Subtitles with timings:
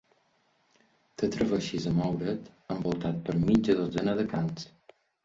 [1.21, 2.33] T'atreveixis a moure't
[2.77, 4.65] envoltat per mitja dotzena de cans.